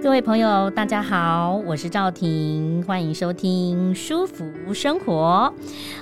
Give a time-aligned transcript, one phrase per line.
[0.00, 5.52] 各位朋友，大家好，我是赵婷，欢迎收听《舒服生活》。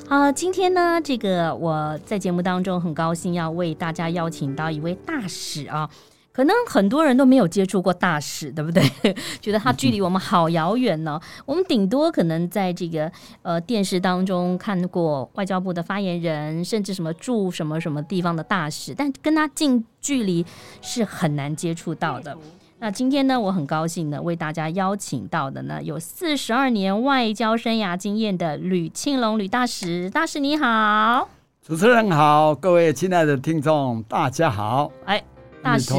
[0.07, 5.89] 好，今天呢，这个我在节目当中很高兴要为大家邀请到一位大使啊，
[6.31, 8.85] 可能很多人都没有接触过大使，对不对？
[9.41, 11.19] 觉得他距离我们好遥远呢。
[11.47, 20.45] 我们顶多可能在这个呃电视当中看过外交部的发言人，甚至什么驻什么什么地方的大使，但跟他近距离
[20.83, 22.37] 是很难接触到的。
[22.87, 30.09] 那今天呢，我很高兴呢，为大家邀请到的呢，有四十二年外交生涯经验的吕庆龙吕大使。
[30.09, 31.29] 大使你好，
[31.67, 34.93] 主持人好，各位亲爱的听众大家好。
[35.05, 35.21] 哎，
[35.61, 35.95] 大使，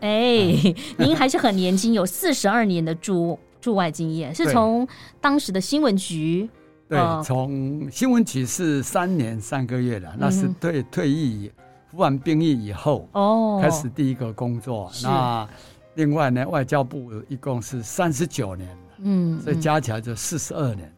[0.00, 4.88] 哎，您还是很年轻，有四十二年的驻驻外经验，是从
[5.20, 6.48] 当时的新闻局。
[6.88, 11.52] 对，从新闻局是三年三个月了，那是退退役
[11.90, 14.90] 服完兵役以后哦，开始第一个工作。
[15.02, 15.46] 那
[15.94, 20.92] 另外呢，外交部一共是三十九年，嗯，所以加起来就四十二年。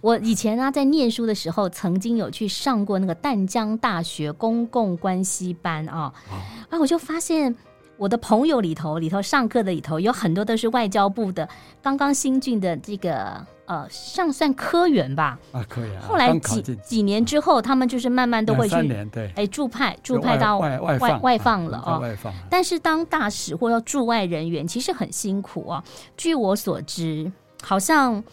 [0.00, 6.12] 我以前呢，在念书的时候，曾经有去上过那个淡江大学公共关系班啊，
[6.68, 7.54] 啊，我就发现
[8.00, 11.46] 我的朋友里头，里头上课的里头有很多都是外交部的
[11.82, 13.46] 刚刚新进的这个。
[13.66, 16.02] 呃，上算科员吧，啊，可以啊。
[16.02, 18.74] 后来几几年之后，他们就是慢慢都会去，
[19.12, 22.00] 对，哎，驻派驻派到外外外外放了哦。
[22.00, 22.34] 外放。
[22.50, 25.84] 但是当大使或要驻外人员，其实很辛苦啊。
[26.16, 27.30] 据我所知，
[27.62, 28.24] 好像。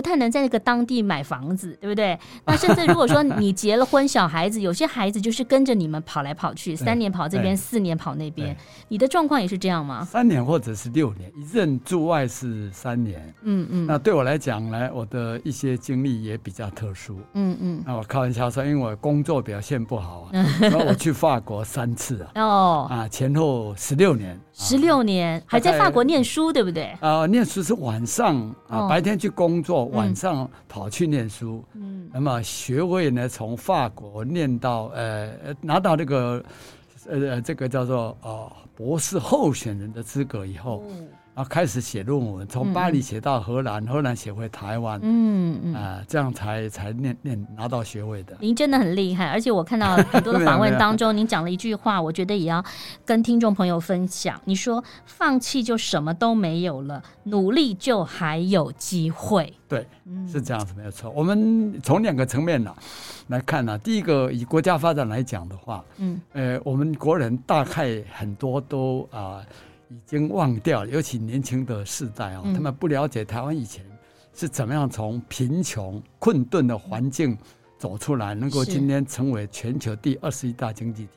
[0.00, 2.18] 不太能在那个当地买房子，对不对？
[2.46, 8.56] 那甚至如果说你结了婚，小孩子，有些孩子就是跟着你们跑来跑去，三年跑这边，四年跑那边。
[8.88, 10.02] 你的状况也是这样吗？
[10.10, 13.34] 三年或者是六年，一任驻外是三年。
[13.42, 13.86] 嗯嗯。
[13.86, 17.20] 那对我来讲呢，我的一些经历也比较特殊。
[17.34, 17.82] 嗯嗯。
[17.86, 22.30] 那我开玩笑说，因为我工作表现不好啊， 然后我去法国三次啊。
[22.36, 22.86] 哦。
[22.88, 24.40] 啊，前后十六年。
[24.60, 26.94] 十六年还在法国念书，对不对？
[27.00, 29.86] 啊，念书是晚上啊，白天去工作。
[29.86, 35.30] 晚上跑去念书，嗯，那么学位呢，从法国念到呃，
[35.62, 36.44] 拿到这个
[37.08, 40.84] 呃，这个叫做呃博士候选人的资格以后。
[40.90, 41.08] 嗯
[41.40, 48.36] 然后开始写论文，从巴黎写到荷兰，嗯、荷兰写回台湾，嗯嗯啊、呃，这样才才念念拿到学位的。
[48.40, 52.62] 您真的很厉害，而且我看到 很多的访问当中，您讲了一句话，我觉得也要
[53.06, 54.38] 跟听众朋友分享。
[54.44, 59.50] 你说放弃就什么都没有了，努力就还有机会。
[59.66, 59.86] 对，
[60.30, 61.10] 是这样子没有错。
[61.12, 62.74] 我们从两个层面呢
[63.28, 69.40] 来看呢，第一个以国家发展来讲的话，嗯呃，我们国人大概很多都啊。
[69.40, 69.46] 呃
[69.90, 73.84] 已经忘掉了，尤其年轻的世代啊，他们不了解台湾以前
[74.32, 77.36] 是怎么样从贫穷困顿的环境
[77.76, 81.10] 走出来，能够今天成为全球第二十一大经济体。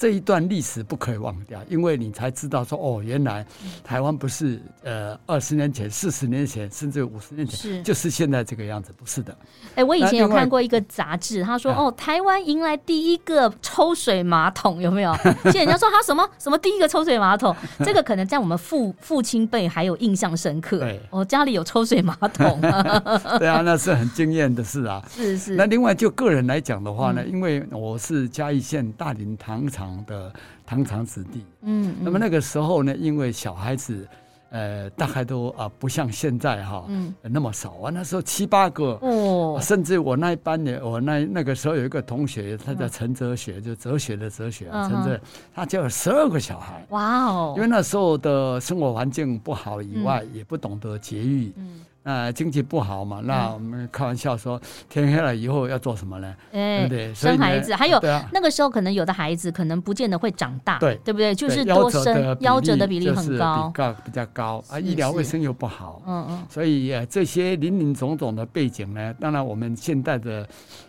[0.00, 3.44] 这一段历史不可以忘掉，因为你才知道说哦，原来
[3.84, 9.36] 台湾不是呃二十年前、四十年前，甚至五十年前是就是现在这个样子，不是的。
[9.74, 15.14] 哎，我以前有看过一个杂志，他说哦，台湾迎来第一个抽水马桶，有没有？
[15.44, 20.78] 现在人家说他什么什么第一个抽水马桶，这个可能在我们父父亲辈还有印象深刻。
[20.78, 22.58] 对，我家里有抽水马桶。
[23.38, 25.04] 对啊，那是很惊艳的事啊。
[25.14, 25.56] 是是。
[25.56, 29.89] 那另外就个人来讲的话呢，因为我是嘉义县大林糖厂。
[30.06, 30.32] 的
[30.66, 34.06] 堂堂子弟，嗯，那么那个时候呢，因为小孩子，
[34.50, 45.20] 呃，大概都啊不像现在哈，嗯，那么少啊，那时候七八个，哦，甚至我那一班的，我那那个时候有一个同学，他叫陈哲学，就哲学的哲学，陈哲，
[45.54, 51.80] 他就有十二个小孩，哇哦，因为那时候的生活环境不好以外，也不懂得节育，嗯。
[52.02, 56.34] 呃，经济不好嘛，那我们开玩笑说，天黑了以后要做什么呢？
[56.50, 57.14] 对不对？
[57.14, 58.00] 生孩子，还有
[58.32, 60.98] 那个时候可能有的孩子可能不见得会长大，对。
[61.04, 61.34] 对不对？
[61.34, 70.48] 就是多生，夭折的比例很高，高比较高啊，医疗卫生又不好，嗯嗯，所以呃这些林林总总的背景呢，当然我们现在的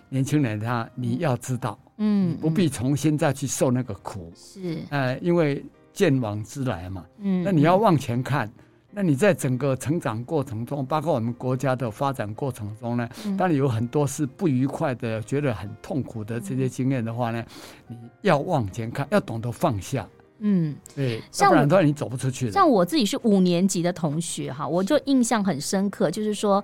[0.10, 8.50] 年轻人他你要知道，嗯，不必重新再去受那个苦，是，呃，因为见往知来嘛，嗯，那你要往前看。
[8.94, 17.44] 那你在整个成长过程中，包括我们国家的发展过程中呢，当然有很多是不愉快的，觉得很痛苦的这些经验的话呢，
[17.88, 20.08] 你要往前看，要懂得放下。
[20.40, 22.52] 嗯，对，要不然的话你走不出去。
[22.52, 26.64] 像我自己是五年级的同学哈，我就印象很深刻，就是说。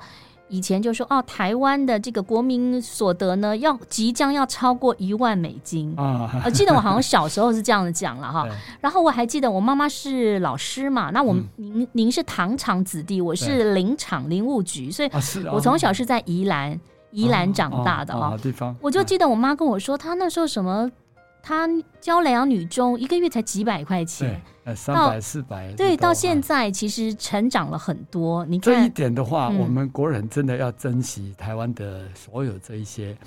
[0.49, 6.41] 以前就说哦，台湾的这个国民所得呢，要即将要超过一万美金啊！
[6.45, 8.47] 我记得我好像小时候是这样子讲了哈。
[8.79, 15.09] 然后我还记得我妈妈是老师嘛，那我们您您是糖厂子弟，我是林场林务局，所以
[15.51, 16.79] 我从小是在宜兰
[17.11, 18.37] 宜兰长大的啊。
[18.41, 20.89] 地方，我就记得我妈跟我说，她那时候什么，
[21.43, 21.67] 她
[21.99, 24.41] 教两女中一个月才几百块钱。
[24.75, 28.45] 三百四百，对，到现在其实成长了很多。
[28.45, 33.17] 你这一点的话，我们国人真的要珍惜台湾的所有这一些。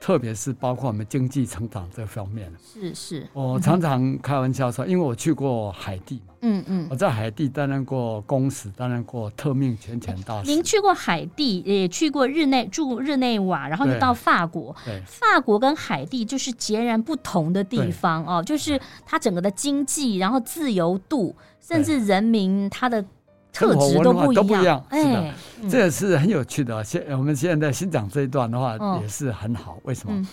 [0.00, 3.28] 特别是包括我们经济成长这方面，是是。
[3.34, 10.50] 我常常开玩笑说，因为我去过海地嘛，嗯嗯，我在海地担任过公使，担任过特命全权大使。
[10.50, 14.74] 您去过海地，也去过日内驻日内瓦，然后又到法国。
[14.86, 23.04] 对，法国跟海地就是截然不同的地方哦，就是它整个的经济，然后自由度，甚至人民他的。
[23.52, 24.12] 特质都
[24.42, 25.34] 不一样，是的，
[25.68, 26.82] 这也是很有趣的。
[26.84, 29.78] 现我们现在新讲这一段的话，也是很好。
[29.82, 30.26] 为什么？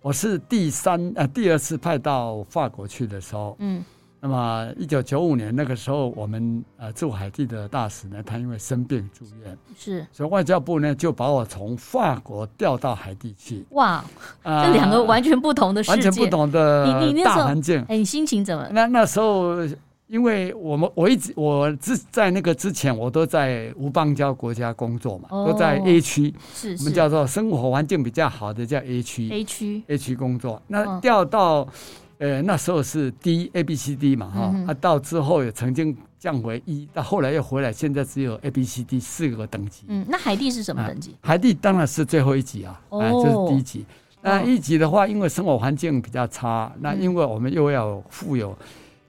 [0.00, 3.84] 我是第三呃第二次派到法国去的时候，嗯，
[4.20, 13.66] 那么一九九五年那个时候，我们呃驻海地的大使呢，他因为生病住院，是，所以外交部呢就把我从法国调到海地去。
[13.70, 14.04] 哇，
[14.44, 17.84] 这两个完全不同的世界，完全不同的大环境。
[17.88, 18.68] 哎，你心情怎么？
[18.70, 19.56] 那那时候。
[20.08, 30.60] 因为我们我一直我之在那个之前，我都在无邦交国家工作嘛，都在 A 区，是我们叫做生活环境比较好的叫 A 区，A 区 A 区工作。
[30.66, 31.68] 那调到
[32.16, 39.84] 呃那时候是 D A B C D 嘛哈，啊到之后也曾经降为一，到后来又回来，现在只有 A B C D 四个等级。
[39.88, 41.14] 嗯，那海地是什么等级？
[41.20, 43.84] 海地当然是最后一级啊，啊这是第一级。
[44.22, 48.56] 那一级的话，因为生活环境比较差，那因为我们又要富有。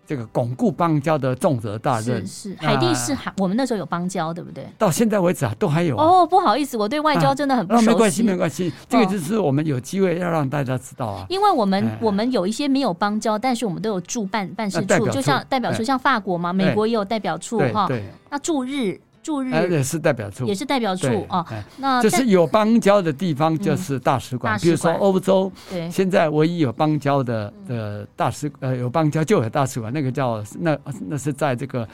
[0.09, 4.65] 这个巩固邦交的重责大任是，是海地是海，我们那时候有邦交，对不对？
[4.75, 6.03] 到现在为止啊，都还有、啊。
[6.03, 7.85] 哦，不好意思，我对外交真的很不熟悉。
[7.85, 11.27] 啊、没关系，没关系，这个就是我们有机会要让大家知道啊。
[11.29, 17.85] 因为我们我们有一些没有邦交，但是我们都有驻办办事处，就像代表处，像法国嘛，美国也有代表处哈。
[17.87, 18.99] 对，那驻日。
[19.21, 21.45] 驻日也是代表处，也是代表处啊。
[21.77, 30.77] 那就是有邦交的地方就是大使馆，比如说欧洲，对，现在唯一有邦交的的大使呃有邦交就有大使馆，那个叫那
[31.07, 31.87] 那是在这个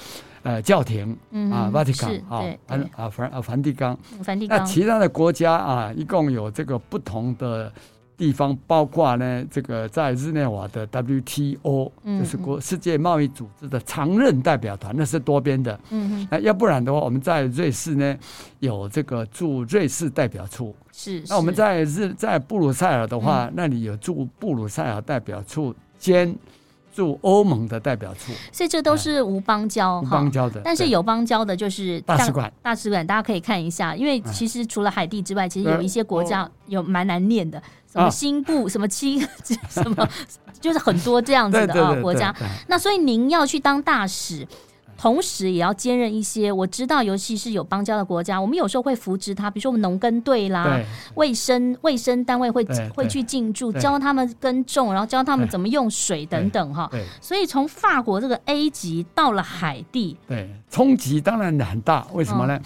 [0.44, 1.12] 呃教廷
[1.52, 2.44] 啊，Vatican 啊，
[2.96, 4.58] 啊梵啊梵蒂冈，梵蒂冈。
[4.58, 7.72] 那其他的国家啊，一共有这个不同的。
[8.18, 15.78] 地方包括呢，这个在日内瓦的 WTO，就是国世界贸易组织的常任代表团，那是多边的。
[15.90, 16.28] 嗯哼。
[16.32, 18.18] 那要不然的话，我们在瑞士呢
[18.60, 20.74] 有这个驻瑞士代表处。
[20.94, 21.22] 是。
[21.28, 26.34] 那我们在日在布鲁塞尔的话，那里有驻布鲁塞尔代表处兼
[26.94, 28.32] 驻欧盟的代表处。
[28.54, 30.00] 所以这都是无邦交。
[30.00, 30.62] 无邦交的。
[30.64, 32.50] 但是有邦交的就是大使馆。
[32.62, 37.62] 大使馆大家可以看一下，因为其实除了海地之外，其实有一些国家有蛮难念的。
[37.96, 39.20] 什么新部什么七
[39.70, 40.08] 什么，
[40.60, 42.34] 就是很多这样子的啊国家。
[42.68, 44.46] 那所以您要去当大使，
[44.98, 50.80] 同时也要兼任一些我知道，尤其是有邦交的国家，我们有时候会扶植他，比如说我们农耕队啦，
[51.16, 52.66] 卫生卫生单位会
[52.96, 56.90] 会去进驻，教他们耕种，然后教他们怎么用水等等哈。
[57.22, 62.06] 所以从法国这个 A 级到了海地，对，冲击当然很大。
[62.14, 62.60] 为什么呢？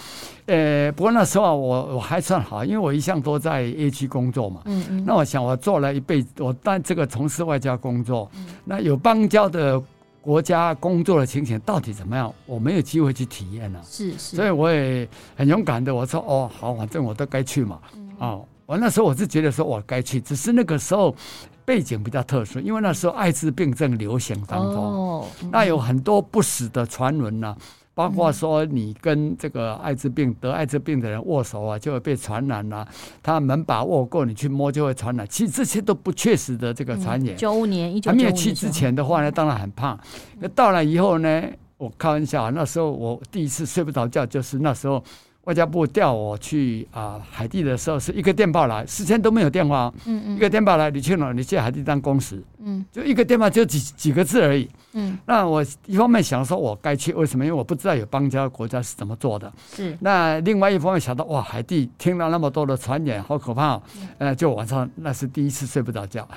[0.45, 4.61] 呃，不过那时候我我还算好，因为我一向都在 A 区工作嘛。
[4.65, 5.03] 嗯嗯。
[5.05, 8.30] 那我想我做了一辈子，我但这个从事外交工作，
[8.65, 9.81] 那有邦交的
[10.21, 12.33] 国家工作的情形到底怎么样？
[12.45, 13.81] 我没有机会去体验了。
[13.83, 14.35] 是是。
[14.35, 17.80] 所以我也很勇敢的，我说哦好，反正我都该去嘛。
[17.95, 18.09] 嗯。
[18.19, 21.16] 哦，我那时候我是觉得说我该去，只是那个时候
[21.64, 24.76] 背景比较特殊，因为那时候艾滋病正流行当中。
[24.76, 25.26] 哦。
[25.52, 27.56] 那有很多不死的传闻呢。
[27.99, 32.87] 包括说你跟这个艾滋病得艾滋病的人握手啊，就会被传染了、啊。
[33.21, 35.27] 他门把握过，你去摸就会传染。
[35.27, 37.35] 其实这些都不确实的这个传言。
[37.35, 39.99] 九五年，一九还没有去之前的话呢，当然很胖。
[40.39, 41.44] 那到了以后呢，
[41.75, 45.03] 我开玩笑，那时候我第一次睡不着觉，就是那时候。
[45.45, 51.31] 外交部调我去啊、呃、海地的时候，是一个电报来，事先都没有电话，嗯嗯，一个电报来，你去哪？
[51.31, 57.45] 你去海地当公使，嗯，就一个电话就几几个字而已，嗯，那我一方面想说我该去，为什么？
[57.45, 59.97] 因为我不知道有邦交国家是怎么做的，是。
[60.01, 63.81] 那另外一方面想到哇，海地听了那么多的传言，好可怕，
[64.18, 66.28] 呃，就晚上那是第一次睡不着觉，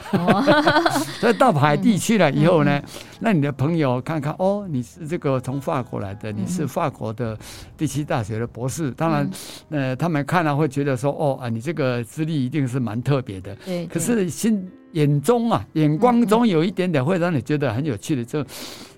[1.21, 2.81] 所以到海地去了以后呢，
[3.21, 7.37] 那你的朋友看看哦，你是这个从法国来的，你是法国的
[7.77, 8.91] 第七大学的博士。
[8.93, 9.31] 当然，
[9.71, 13.57] 呃，他们看了会觉得说，哦啊，你这个资历一定是蛮特别的。
[13.65, 13.87] 对。
[13.87, 18.45] 可是心眼中啊，眼光中有一点点会让你觉得很有趣的，就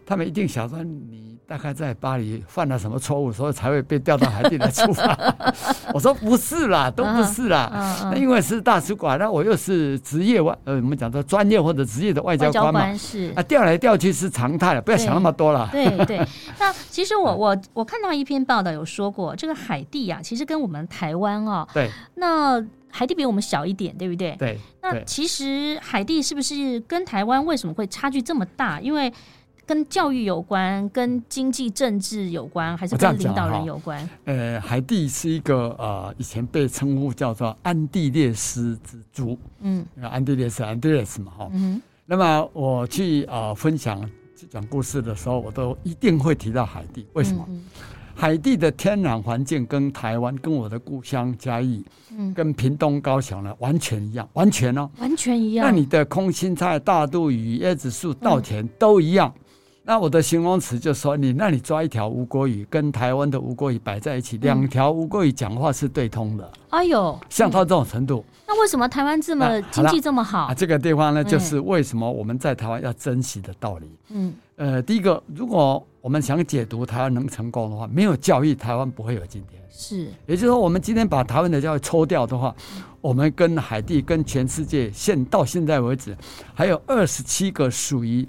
[0.07, 5.17] 他们一定想说，你大概在巴黎犯了什么错误，所以才会被调到海地来处罚。
[5.95, 7.71] 我说不是啦，都不是啦。
[7.73, 12.81] 那、uh, uh, uh, 因为是大使馆，那我又是职业外，呃，我们讲的专业或者职业的外交官嘛。
[12.81, 15.69] 官是啊，调来调去是常态了，不要想那么多了。
[15.71, 16.19] 对对，
[16.59, 22.61] 那其实我我我看到一篇报道有说过，这个海地呀、啊，其实跟我们台湾哦，对，那
[22.97, 24.37] 海地比我们小一点，对不对？
[24.39, 24.57] 对。
[24.81, 28.81] 那其实海地是不是跟台湾为什么会差距这么大？
[28.81, 29.13] 因为
[29.67, 34.09] 跟教育有关，跟经济政治有关，还是跟领导人有关？
[34.27, 39.37] 呃，海地是一个呃，以前被称呼叫做安地列斯之珠。
[39.61, 41.51] 嗯，安地列斯，安地列斯嘛，哈。
[41.53, 41.83] 嗯。
[42.07, 44.09] 那么我去啊、呃、分享
[44.49, 47.05] 讲故事的时候，我都一定会提到海地。
[47.15, 47.45] 为什么？
[47.49, 47.65] 嗯、
[48.15, 51.85] 海地的天然环境跟台湾、跟我的故乡嘉义、
[52.17, 55.67] 嗯，跟屏东高雄呢完全一样，完全哦，完全一样。
[55.67, 59.33] 那你的空心菜、大肚鱼、椰子树、稻田都一样。
[59.37, 59.41] 嗯
[59.87, 66.53] 那我的形容词就说你，那里抓一条吴郭鱼，跟台湾的吴郭鱼摆在一起，两条吴郭鱼讲话是对通的。
[66.71, 70.45] 哎呦，像到这种程度，那为什么台湾这么经济这么好？
[70.45, 73.95] 啊，这个地方呢，就是为什么我们在台湾要珍惜的道理。
[74.09, 79.61] 嗯，呃，第一个，如果我们想解读台湾能成功的话，没有教育，台湾不会有今天。
[79.71, 82.55] 是，也就是说，我们今天把台湾的教育抽掉的话，
[83.01, 86.17] 我们跟海地、跟全世界现到现在为止，
[86.55, 88.27] 还有二十七个属于。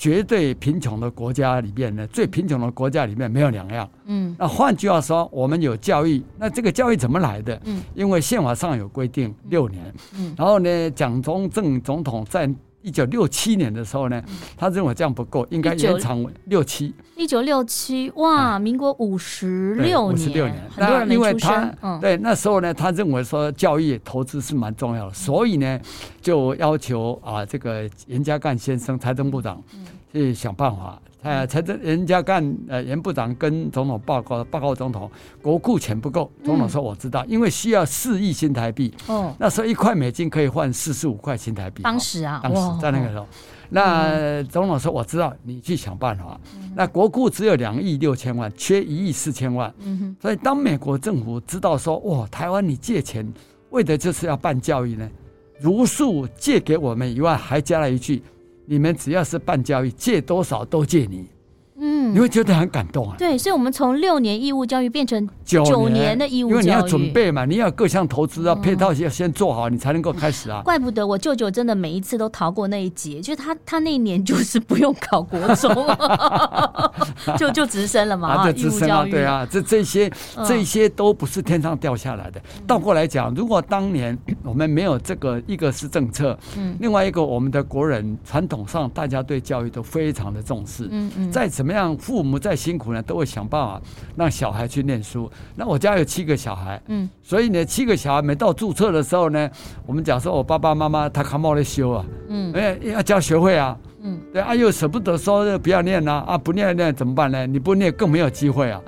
[0.00, 3.90] 绝对贫穷的国家里面呢，最贫穷的国家里面没有两样。
[4.04, 7.60] 嗯，那换句话说，我们有教育，那这个教育怎么来的？
[7.64, 9.92] 嗯，因为宪法上有规定六年。
[10.14, 12.48] 嗯，然后呢，蒋中正总统在
[12.82, 14.22] 一九六七年的时候呢，
[14.56, 16.94] 他认为这样不够，应该延长六七。
[17.16, 21.76] 一九六七，哇，民国五十六年，五十六年，很多人没出生。
[21.82, 25.80] 嗯，对，那时候呢，他认为说教育投资是蛮重要的，所以呢，
[26.22, 29.62] 就要求啊，这个严家淦先生财政部长
[30.12, 31.00] 去想办法。
[31.22, 35.10] 呃，财政人家干呃严部长跟总统报告报告总统，
[35.42, 36.30] 国库钱不够。
[36.44, 38.94] 总统说我知道，因为需要四亿新台币。
[39.08, 41.82] 哦，那时候一块美金可以换四十五块新台币。
[41.82, 43.26] 当时啊，当时在那个时候。
[43.70, 46.40] 那总统说：“我知道，你去想办法。
[46.56, 49.70] 嗯”那国库只有两亿六千万，缺一亿四千万。
[49.80, 50.16] 嗯哼。
[50.22, 53.30] 所以当美国政府知道说：“哇，台湾你借钱
[53.68, 55.06] 为的就是要办教育呢，
[55.60, 58.22] 如数借给我们以外，还加了一句：
[58.70, 61.26] 你们只要是办交易，借多少都借你。”
[61.80, 63.14] 嗯，你会觉得很感动啊。
[63.18, 70.60] 对，所以，我们从六年义务教育变成九年的义务教育，因为你要准备嘛，你要各项投资啊，配套要先做好，你才能够开始啊。
[70.66, 75.72] 怪不得我舅舅真的每一次都逃过那一劫，就是他他那一年就是不用考国中，
[77.38, 78.28] 就就直升了嘛。
[78.28, 80.10] 啊，直升啊，对啊，这这些
[80.46, 82.40] 这些都不是天上掉下来的。
[82.66, 91.67] 倒过来讲，如果当年 我们没有这个，一个是政策，嗯，另外一个我们的国人传统上大家对教育都非常的重视，嗯嗯，再怎么。
[91.68, 91.94] 怎么样？
[91.98, 93.78] 父母再辛苦呢，都会想办法
[94.16, 95.30] 让小孩去念书。
[95.54, 99.50] 那我家有七个小孩，嗯，所以呢，七个小孩每到注册的时候呢，
[99.84, 107.46] 我们讲说我爸爸妈妈他看冒来修啊，嗯，哎，要交学费啊，嗯，对啊，又舍不得说不要念呐，啊，不念念怎么办呢？
[107.46, 108.80] 你不念更没有机会啊，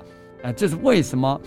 [0.43, 1.39] 啊，这是为什么？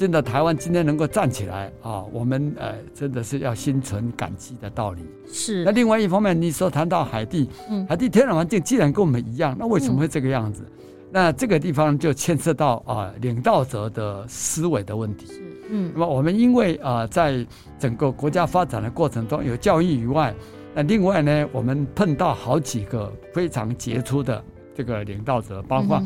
[0.00, 5.02] 真的，台湾今天能够站起来啊，我们呃真的是要心存感激的道理。
[5.30, 5.62] 是。
[5.62, 10.62] 那另外一方面，你说谈到海地，嗯，海地天然环境既然跟我们一样，那为什么会这个样子？
[10.66, 10.76] 嗯
[11.12, 15.26] 那这个地方就牵涉到啊，领导者的思维的问题。
[15.26, 17.44] 是嗯，那么我们因为啊，在
[17.78, 20.34] 整个国家发展的过程中，有教育以外，
[20.72, 24.42] 那另外呢，我们碰到好几个非常杰出的
[24.74, 26.02] 这个领导者，包括。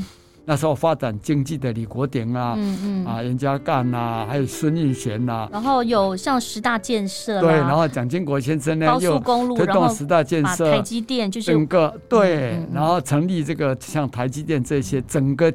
[0.47, 15.53] 那时候发展经济的李国鼎啊，嗯嗯，啊严家淦呐，还有孙运璇呐，然后有像十大建设，对，然后蒋经国先生呢，高速公路，推动十大建设，台积电就是整个对，然后成立这个像台积电这些，整个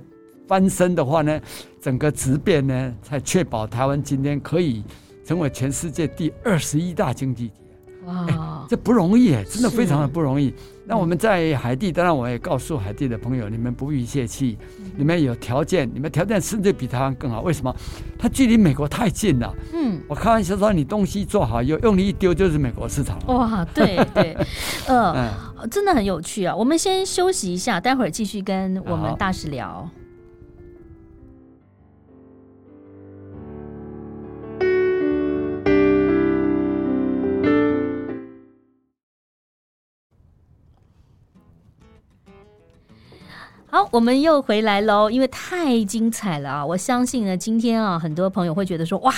[0.47, 1.39] 翻身的话呢，
[1.79, 4.83] 整个质变呢，才确保台湾今天可以
[5.23, 7.53] 成为全世界第二十一大经济体。
[8.05, 10.51] 哇、欸，这不容易哎，真的非常的不容易。
[10.89, 14.57] 那我们在海地，当然我也告诉海地的朋友，你们不必泄气，
[14.97, 17.41] 你们有条件，你们条件甚至比台湾更好。
[17.41, 17.71] 为什么？
[18.17, 19.55] 它距离美国太近了。
[19.71, 23.19] 嗯，我开玩笑说，你东西做好，有用力一丢就是美国市场。
[23.27, 24.35] 哇，对对，
[24.87, 25.13] 呃，
[25.61, 26.55] 嗯、真的很有趣啊。
[26.55, 29.87] 我们先休息一下，待会儿继续跟我们大使聊。
[43.79, 46.65] 好，我们又回来喽，因为太精彩了啊！
[46.65, 49.13] 我相信呢，今天啊，很多朋友会觉得说，哇，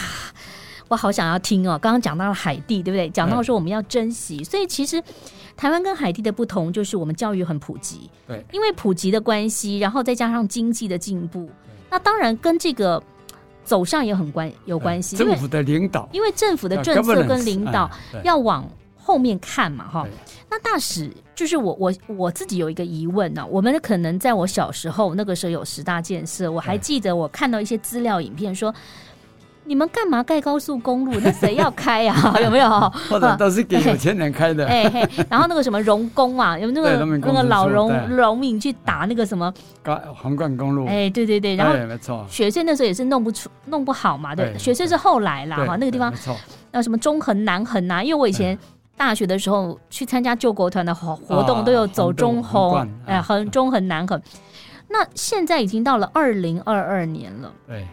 [0.88, 1.80] 我好想要听哦。
[1.82, 3.10] 刚刚讲到了海地，对不对？
[3.10, 5.01] 讲到说我们要珍惜，所以其实
[5.58, 11.50] 台湾跟海地的不同就是我们教育很普及，对，因为普及的关系，然后再加上经济的进步，
[11.89, 13.01] 那当然跟这个
[13.63, 15.18] 走向也很关有关系。
[15.18, 17.89] 政府的领导，因为政府的政策跟领导
[18.24, 18.63] 要往
[19.12, 20.08] 后面看嘛，哈。
[20.50, 28.74] 那大使就是我我我自己有一个疑问呢、啊，我们可能在我小时候那个时候有十大建设，我还记得我看到一些资料影片说，
[29.63, 31.13] 你们干嘛盖高速公路？
[31.22, 32.36] 那谁要开啊？
[32.44, 32.70] 有没有？
[33.10, 34.65] 或者都是给有钱人开的？
[34.68, 40.86] 哎嘿，然后那个什么荣工啊，有那个那个老荣农民去打那个什么高皇冠公路？
[40.88, 46.13] 哎，对对对，然后没错，雪穗那时候也是弄不出弄不好嘛，对，雪穗是后来啦哈，那个地方
[46.72, 48.58] 那什么中横南横啊，因为我以前。
[48.98, 54.21] 大学的时候去参加救国团的活活动，都有走中红，哎，很中很难很。
[54.88, 57.88] 那现在已经到了二零二二年了，对，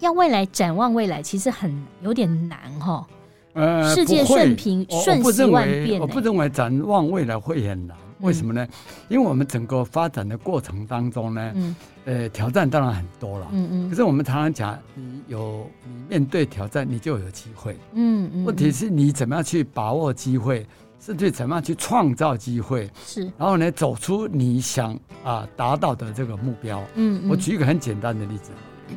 [0.00, 1.70] 要未来展望未来，其实很
[2.00, 3.06] 有点难哈。
[3.52, 7.96] 呃，世界顺平瞬息万变，我不认为展望未来会很难。
[8.22, 8.66] 为什么呢？
[9.08, 13.90] 因为我们整个发展的过程当中呢，嗯，呃，挑战当然很多了，嗯嗯。
[13.90, 18.44] 可是我们常常讲，你有你面对挑战，你就有机会，嗯嗯。
[18.44, 20.66] 问题是你怎么样去把握机会，
[21.00, 23.22] 甚至怎么样去创造机会，是。
[23.36, 27.28] 然后呢，走出你想啊达到的这个目标，嗯。
[27.28, 28.52] 我举一个很简单的例子，
[28.88, 28.96] 嗯。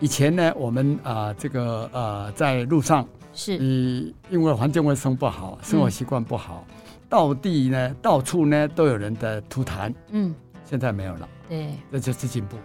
[0.00, 6.66] 以前呢，我们啊这个呃在路上是，你因为环境卫生不好，生活习惯不好。
[7.12, 12.56] 到地呢，到处呢都有人的吐痰，嗯，现在没有了，对，这就是进步。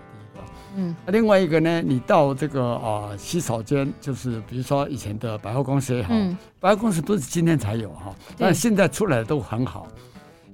[0.78, 9.86] 嗯，另外一个呢，你到这个啊、呃、洗手间，就是比如说以前的百货公司也好，嗯、百货公司不是今天才有哈，但现在出来的都很好。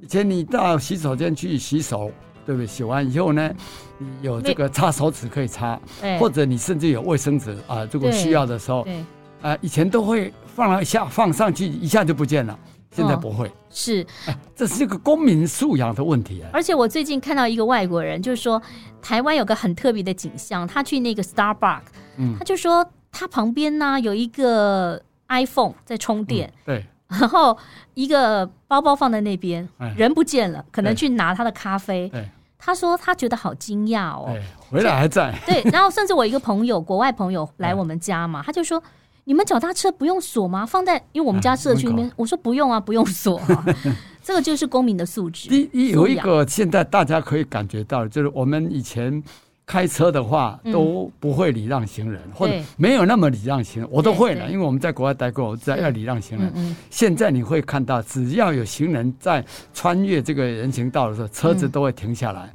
[0.02, 2.10] 以前你到洗手间去洗手，
[2.48, 2.66] 对不对？
[2.66, 3.54] 洗完以后呢，
[4.00, 5.80] 你有这个擦手纸可以擦，
[6.20, 12.58] 或者你甚至有卫生纸啊、呃，如果需要的时候，啊、呃，以前都会放了一下，放上去一下就不见了。
[12.96, 16.42] 现在不会、哦、是、哎， 这是一个公民素养的问题。
[16.44, 16.50] 啊。
[16.54, 18.62] 而且我最近看到一个外国人，就是说
[19.02, 21.82] 台湾有个很特别的景象，他去那个 Starbucks，
[22.18, 27.58] 嗯，他就说他旁边呢有一个 iPhone 在充电，嗯、对，然后
[27.96, 32.12] 一个包包放在那边，哎、人不见了，可能去拿他的咖啡。
[32.60, 34.34] 他说他觉得好惊讶哦，
[34.70, 35.34] 回来还在。
[35.46, 38.82] 对，然后甚至我一个朋友，国外朋友来 我们家嘛，他就说。
[39.26, 40.66] 你们脚踏车不用锁吗？
[40.66, 43.66] 放在因为我们家社区里面，我说不用啊，不用锁啊。
[44.24, 45.50] 这个就是公民的素质。
[45.50, 49.22] 第一有一个现在大家可以感觉到，就是我们以前
[49.66, 56.76] 开车的话都不会礼让行人，或者没有那么礼让行人，我都会了，因为我们在国外待过，我知道要礼让行人。
[56.90, 62.54] 现在你会看到，只要有行人在穿越这个人行道的时候，车子都会停下来。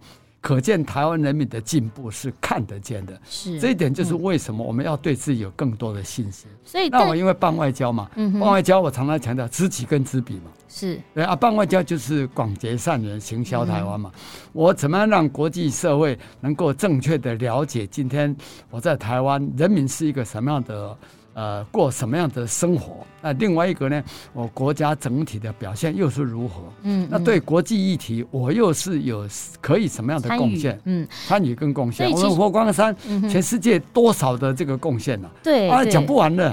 [0.49, 6.49] 可见台湾人民的进步是看得见的，是这一点就是为什么我们要对自己有更多的信心。
[6.65, 14.11] 所以，那我因为办外交嘛，办外交我常常强调知己跟知彼嘛，是对啊，办外交就是广结善缘，行销台湾嘛。
[14.55, 18.35] 我怎么样让国际社会能够正确的了解今天
[18.71, 20.97] 我在台湾人民是一个什么样的？
[21.39, 23.07] 呃，过什么样的生活？
[23.23, 24.03] 那另外一个呢？
[24.33, 26.65] 我国家整体的表现又是如何？
[26.83, 29.25] 嗯，那对国际议题，我又是有
[29.61, 30.81] 可以什么样的贡献？
[30.85, 32.11] 嗯，参与跟贡献。
[32.11, 32.93] 我们佛光山，
[33.31, 35.31] 全世界多少的这个贡献呢？
[35.41, 36.53] 对，啊，讲不完的。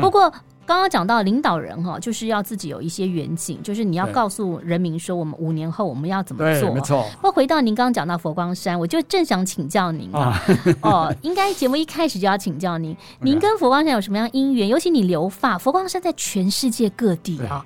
[0.00, 0.32] 不过。
[0.70, 6.72] 刚刚讲到领导人哈，就是要自己有一些远景，就是你要告诉人民说，我们五年后我们要怎么做。
[6.72, 7.04] 没错。
[7.20, 10.40] 不回到您刚刚讲到佛光山，我就正想请教您啊。
[10.82, 14.68] 哦，应该节目一开始就要请教您， 您跟佛光山有什么样因缘？
[14.68, 17.64] 尤其你留发，佛光山在全世界各地啊，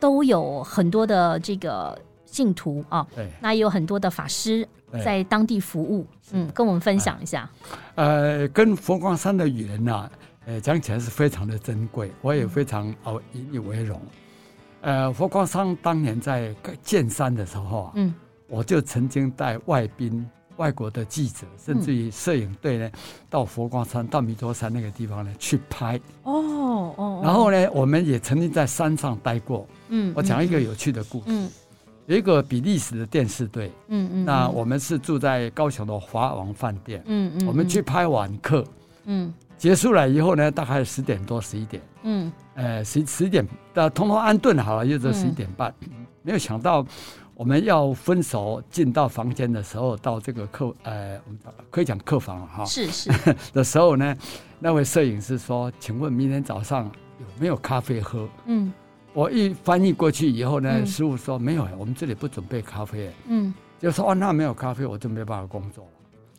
[0.00, 3.06] 都有很多的这个信徒啊。
[3.38, 4.66] 那也有很多的法师
[5.04, 6.04] 在当地服务。
[6.32, 7.48] 嗯，跟我们分享一下。
[7.94, 10.10] 呃，跟佛光山的缘呐。
[10.46, 14.00] 呃，讲起来是非常的珍贵，我也非常哦引以为荣。
[14.82, 18.14] 呃，佛光山当年在建山的时候啊，嗯，
[18.48, 22.90] 我就曾经带外宾、外国的记者，甚至于摄影队呢，
[23.30, 25.98] 到佛光山、到弥陀山那个地方呢去拍。
[26.24, 27.20] 哦哦。
[27.24, 29.66] 然后呢，我们也曾经在山上待过。
[29.88, 30.12] 嗯。
[30.14, 31.24] 我讲一个有趣的故事。
[31.28, 31.50] 嗯。
[32.06, 33.72] 有一个比利时的电视队。
[33.88, 34.24] 嗯嗯。
[34.26, 37.02] 那我们是住在高雄的华王饭店。
[37.06, 37.46] 嗯嗯。
[37.46, 38.62] 我们去拍晚课。
[39.06, 39.32] 嗯。
[39.64, 46.84] 结束了以后呢，大概十点多十一点，嗯，呃，十十点，到通通安顿好了，又是十一点半，嗯，没有想到
[47.32, 51.18] 我们要分手进到房间的时候，到这个客，呃，
[51.70, 53.10] 可以讲客房了哈，是是。
[53.54, 54.14] 的时候呢，
[54.58, 56.84] 那位摄影师说：“请问明天早上
[57.18, 58.70] 有没有咖啡喝？”嗯，
[59.14, 65.88] 我一翻译过去以后呢，嗯，师傅说：“没有，我们这里不准备咖啡。”嗯，就说：“哦，那没有咖啡，我就没办法工作。”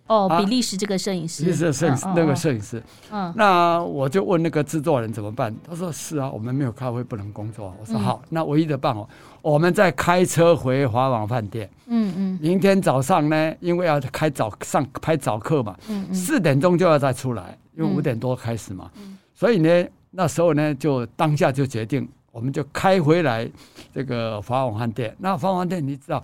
[0.07, 2.81] 哦，比利时这个摄影师，比利时摄影师那个摄影师。
[3.11, 5.53] 嗯，那我就问那个制作人怎么办？
[5.67, 7.73] 他说是啊，我们没有开会不能工作。
[7.79, 9.07] 我说好，那唯一的办法，
[9.41, 11.67] 我们再开车回华王饭店。
[11.87, 18.91] 嗯嗯，明天早上呢，因为要开早上拍早课嘛，嗯嗯，四点钟就要再出来，因为五点多开始嘛。
[18.97, 23.49] 嗯，所以呢，那时候呢，就当下就决定，我们就开回来
[23.91, 25.15] 这个华王饭店。
[25.17, 26.21] 那华王饭店你知道，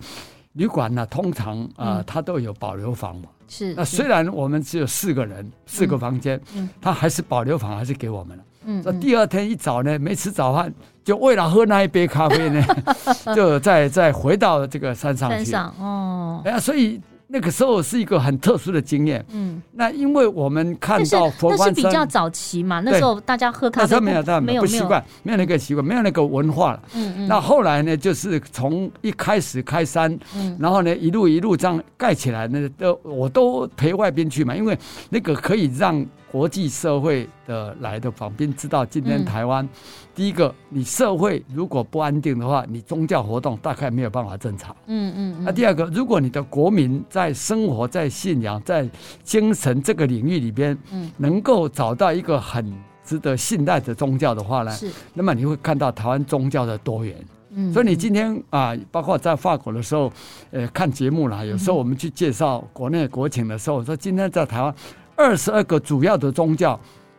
[0.52, 3.28] 旅馆呢，通常啊，它都有保留房嘛。
[3.52, 8.44] 是，那虽然我们只有四个人，四个房间，嗯，他还是保留房，还是给我们了。
[8.64, 10.72] 嗯，那第二天一早呢，没吃早饭，
[11.04, 12.64] 就为了喝那一杯咖啡呢，
[13.36, 15.36] 就再再回到这个山上去。
[15.36, 16.98] 山上哦，哎呀，所以。
[17.32, 19.24] 那个时候是一个很特殊的经验。
[19.30, 26.82] 嗯，那因为我们看到佛光山，那是比较早期嘛，那时候大家喝咖啡没有，没有不习惯，没有那个习惯，没有那个文化了。
[26.94, 27.26] 嗯嗯。
[27.26, 36.04] 那后来呢，就是从一开始开山，嗯，然后呢，一路一路这样盖起来，那都我都陪外宾去嘛，因为那个可以让。
[36.32, 39.68] 国际社会的来的访宾知道，今天台湾，
[40.14, 44.74] 第一个，你社会如果不安定的话，你宗教活动大概没有办法正常。
[44.86, 45.44] 嗯嗯。
[45.44, 48.88] 那第二个，如果你的国民在生活在信仰在
[49.22, 52.72] 精神这个领域里边，嗯，能够找到一个很
[53.04, 54.90] 值得信赖的宗教的话呢，是。
[55.12, 57.14] 那么你会看到台湾宗教的多元。
[57.50, 57.70] 嗯。
[57.74, 60.10] 所以你今天啊，包括在法国的时候，
[60.50, 64.74] 呃，看节目啦，有时候我们去介绍国内国情的时候，说今天在台湾。
[65.22, 66.78] 二十二个主要的宗教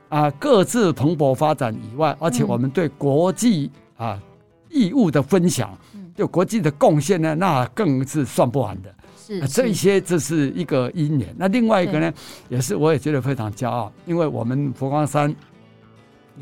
[0.10, 4.22] 啊，各自蓬勃发展以外，而且我们对国际啊
[4.70, 5.76] 义务的分享，
[6.14, 8.94] 对国际的贡献呢，那更是算不完的。
[9.18, 11.34] 是，是这一些，这是一个因缘。
[11.38, 12.14] 那另外一个呢，
[12.50, 15.34] 也是我也觉得非常骄傲，因为我们佛光山。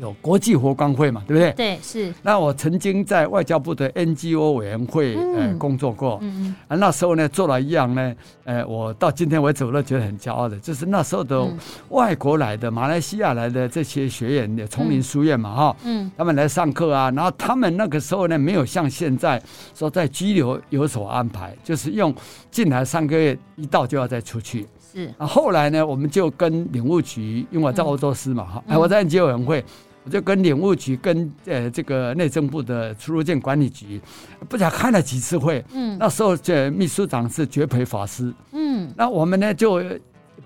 [0.00, 1.52] 有国际佛光会嘛，对不对？
[1.52, 2.12] 对，是。
[2.22, 6.56] 那我曾经在外交部的 NGO 委员会呃工作过，嗯嗯。
[6.68, 11.46] 啊，那时候呢做了一样呢，呃，我到今天为止我都觉得很骄傲的，就是那时候的
[11.90, 19.40] 外国来的马来西亚来的这些学员的丛林书院嘛，哈，嗯，他们来上课啊，然后他们那个时候呢没有像现在
[19.74, 22.14] 说在拘留有所安排，就是用
[22.50, 24.66] 进来三个月一到就要再出去。
[24.92, 25.12] 是。
[25.18, 29.64] 啊，后来呢，我们就跟领务局，因为我在欧洲司嘛，哈、我在 NGO 委员会，
[30.04, 34.00] 我就跟领务局跟呃这个内政部的出入境管理局，
[34.48, 39.82] 不晓得开了几次会，嗯，那时候这秘书长是觉培法师，嗯，那我们呢就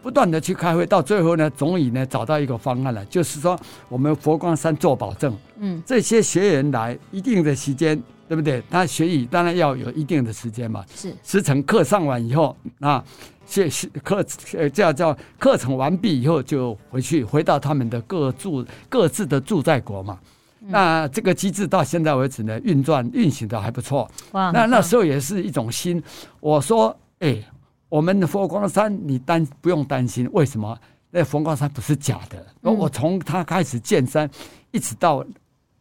[0.03, 8.62] 不断的去开会，到最后呢，终于呢找到一个方案了，就是说我们佛光山做保证，嗯，这些学员来一定的时间，对不对？
[8.71, 13.03] 他学语当然要有一定的时间嘛，是，时程课上完以后，那。
[13.49, 20.19] 谢谢课呃，叫叫课程完毕以后就回去，回到他们的各住各自的住在国嘛。
[20.62, 24.11] 嗯、那这个机制到现在为止呢，运转运行的还不错。
[24.33, 24.51] 哇！
[24.51, 26.03] 那那时候也是一种心。
[26.41, 27.41] 我说，哎，
[27.89, 30.29] 我们的佛光山，你担不用担心。
[30.33, 30.77] 为什么？
[31.12, 32.45] 那佛光山不是假的。
[32.62, 34.29] 我从他开始建山，
[34.73, 35.25] 一直到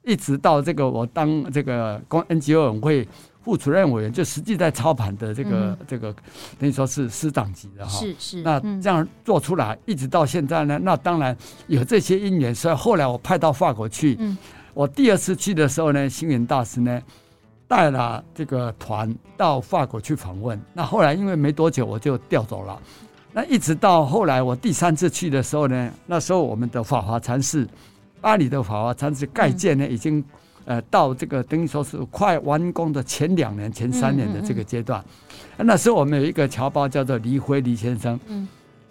[0.05, 3.07] 一直到这个我当这个公 NGO 委员会。
[3.45, 6.11] 副主任委员就实际在操盘的这个、嗯、这个
[6.57, 8.41] 等于说是师长级的哈，是是。
[8.41, 11.37] 那这样做出来，一直到现在呢，那当然
[11.67, 12.55] 有这些因缘。
[12.55, 14.35] 所以后来我派到法国去，嗯、
[14.73, 16.99] 我第二次去的时候呢，星云大师呢
[17.67, 20.59] 带了这个团到法国去访问。
[20.73, 22.81] 那后来因为没多久我就调走了。
[23.31, 27.67] 那一直到后来我第三次去的时候呢，那时候我们的法华禅寺，
[28.25, 30.23] 巴黎的法华禅寺盖建呢已经。
[30.67, 34.99] 呃，到这个等于说是快完工的前两年、前三年的这个阶段，
[35.57, 38.47] 那时候我们有一个侨胞叫做黎辉黎先生，嗯，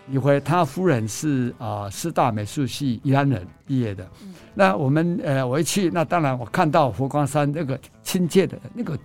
[0.06, 8.96] 黎辉他夫人是啊师大美术系宜兰人毕业的，嗯，那我们呃我一去，那当然我看到佛光山那个亲切的那个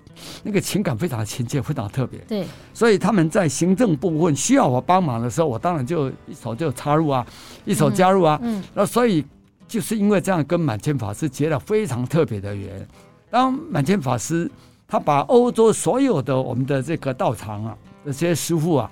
[0.43, 7.25] 那个情感非常亲切，非常特别，对，所以他们在行政部分需要我帮忙的时候，我当然就一手就插入啊，
[7.65, 9.25] 一手加入啊，嗯，嗯，那所以。
[9.69, 12.85] 就是因为这样跟满谦法师结了非常特别的缘。
[13.29, 14.49] 当满谦法师
[14.87, 18.91] 他把欧洲所有的我们的这个道场啊，这些师傅啊，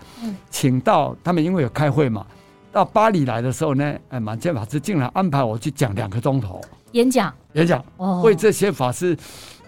[0.52, 2.24] 请到他们因为有开会嘛，
[2.72, 6.62] 到巴黎来的时候呢，哎，满谦法师竟然安排我去讲两个钟头
[6.92, 7.84] 演讲，演讲，
[8.22, 9.18] 为这些法师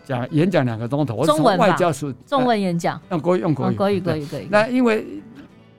[0.06, 1.15] 讲演讲两个钟头。
[1.15, 4.48] 我从外交署中文演讲，用国语用国语，国语国语可以。
[4.52, 5.06] 那因为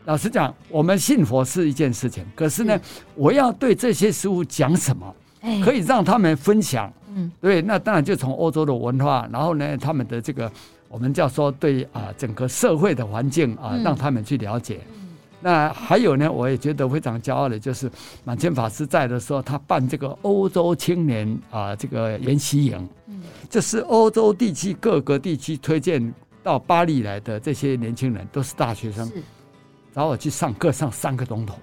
[0.05, 2.79] 老实讲，我们信佛是一件事情，可是呢，
[3.15, 5.15] 我要对这些师傅讲什么？
[5.65, 10.51] 可以让他们分享，嗯，对，那当然就从欧洲的文化，然后呢，他们的这个
[10.89, 14.81] 我们叫说对啊，整个社会的环境啊，让他们去了解。
[15.41, 17.91] 那还有呢，我也觉得非常骄傲的，就是
[18.25, 29.11] 满谦法师在的时候，他办这个欧洲青年啊这个研习营，嗯，就是欧洲地区各个地区推荐到巴黎来的这些年轻人都是大学生，
[29.95, 31.55] 找我去上课，上三个钟头。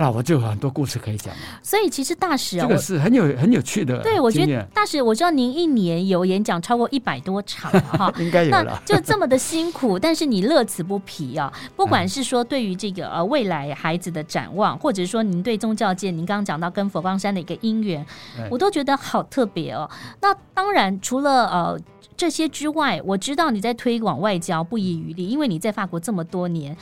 [0.00, 1.34] 啊，我就有很多故事可以讲。
[1.62, 3.98] 所以其实大使啊，这个是很有很有趣的。
[4.02, 8.82] 对，我觉得大使，我知道您一年有演讲超过一百多场哈， 应该有了。
[8.86, 11.52] 就这么的辛苦，但是你乐此不疲啊！
[11.76, 18.04] 不管是说对于这个呃未来孩子的展望，或者是说您对宗教界，您刚刚讲到跟佛光山的一个因缘，
[18.50, 19.90] 我都觉得好特别哦。
[20.22, 21.78] 那当然，除了呃
[22.16, 26.74] 这些之外，我知道你在推广外交不遗余力，因为你在法国这么多年。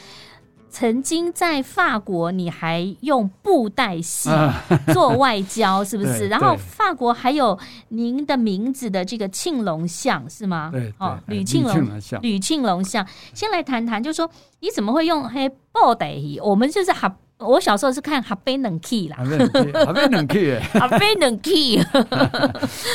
[0.71, 4.29] 曾经在法国，你还用布袋戏
[4.93, 6.29] 做外交，是不是？
[6.29, 10.71] 然后法国还有您的名字的这个庆龙像，是吗？
[10.73, 13.07] 对，哦，吕庆龙像，吕庆龙像。
[13.35, 16.39] 先来谈谈，就是说你怎么会用黑布袋戏？
[16.43, 21.83] 我们就是哈，我小时候是看哈贝冷 key 啦，哈贝冷 key，哈贝冷 key，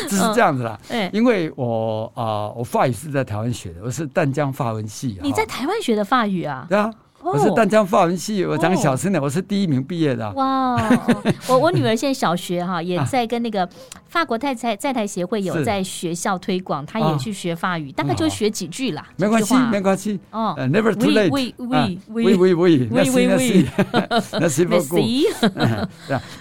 [0.07, 0.79] 只 是这样子啦。
[1.11, 5.17] 因为我啊，我法语是在台湾学的，我是淡江法文系。
[5.21, 6.65] 你在台湾学的法语啊？
[6.69, 6.91] 对啊。
[7.23, 10.29] 我是淡江法文系，我讲小声点，我是第一名毕业的。
[10.33, 10.77] 哇，
[11.47, 13.67] 我我女儿现在小学哈，也在跟那个
[14.13, 19.07] 法国太太在台协会有在学校推广，他也去学法语，大概就学几句啦。
[19.17, 20.19] 没关系，没关系。
[20.29, 21.31] 哦，Never too late。
[21.31, 22.87] We we we we we we。
[22.91, 23.65] We we we。
[24.39, 24.97] 那是不够。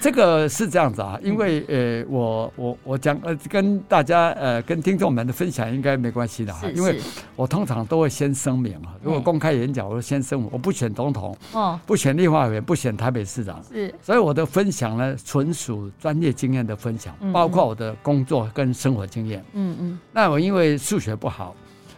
[0.00, 7.00] 这个是这样子啊，因为呃，我我我讲呃，跟大家呃，跟听众们的分享应该没关系的哈，因为
[7.36, 10.72] 我通常都会先声明啊，如果公开演讲，我会先声明，我不。
[10.72, 21.54] 不选总统，哦，不选立法委员，不选台北市长，是，所以我的分享呢，纯属专业经验的分享，包括我的工作跟生活经验，嗯嗯，那我因为数学不好。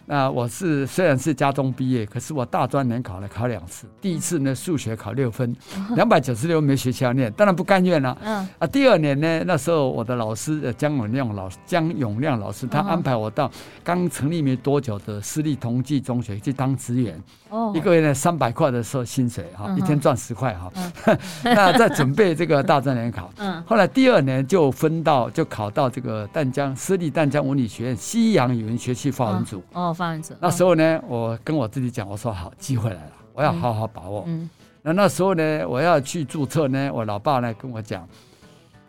[0.07, 3.87] 那我是虽然是家中毕业，可是我大专联考了考两次。
[4.03, 5.57] 第一次呢，数学考六分，
[5.97, 8.15] 两百九十六没学校念，当然不甘愿了。
[8.23, 8.47] 嗯。
[8.59, 13.51] 啊，第二年呢，那时候我的老师江永亮老师，江永亮老师，他安排我到
[13.83, 17.19] 刚成立没多久的私立同济中学去当职员。
[17.55, 17.73] 哦。
[17.75, 20.73] 一个月呢三百块的时候薪水哈，一天赚十块哈。
[21.45, 23.31] 那在准备这个大专联考。
[23.39, 23.63] 嗯。
[23.65, 29.63] 后来第二年就分到就考到这个淡江私立淡江文理学院西洋语文学系法文组。
[29.73, 29.93] 哦。
[29.95, 34.25] 法文组那时候呢，我跟我自己讲，我说好，机会来了，我要好好把握。
[34.27, 34.49] 嗯，
[34.83, 38.07] 那那时候呢，我要去注册呢，我老爸呢跟我讲，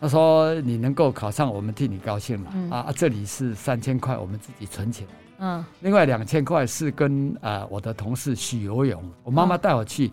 [0.01, 2.51] 他说你能够考上，我们替你高兴了。
[2.53, 5.09] 嗯、啊，这里是三千块，我们自己存起来。
[5.37, 10.11] 嗯，另外两千块是跟啊、呃、我的同事许游泳，我妈妈带我去，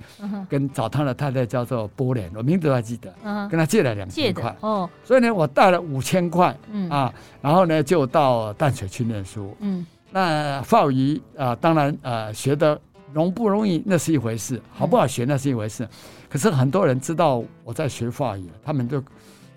[0.49, 3.13] 跟找他的太太叫做波莲，我名字都还记得，
[3.49, 4.57] 跟他借了两千块。
[4.61, 6.57] 哦，所以呢，我带了五千块。
[6.71, 9.57] 嗯啊，然后呢，就到淡水去念书。
[9.61, 9.87] 嗯。
[10.11, 12.79] 那法语啊、呃，当然啊、呃，学的
[13.15, 15.85] 容不容易那是一回事，好不好学那是一回事。
[15.85, 15.89] 嗯、
[16.29, 19.01] 可是很多人知道我在学法语，他们就